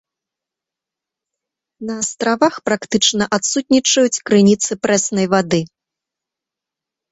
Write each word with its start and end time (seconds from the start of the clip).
На 1.89 1.93
астравах 2.05 2.55
практычна 2.71 3.29
адсутнічаюць 3.39 4.21
крыніцы 4.31 4.81
прэснай 4.89 5.25
вады. 5.37 5.61